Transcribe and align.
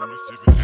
I'm 0.00 0.10
you 0.10 0.57